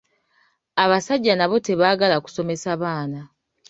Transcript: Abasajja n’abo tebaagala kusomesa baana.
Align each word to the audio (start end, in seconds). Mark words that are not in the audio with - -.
Abasajja 0.83 1.33
n’abo 1.35 1.55
tebaagala 1.65 2.15
kusomesa 2.25 2.69
baana. 2.81 3.21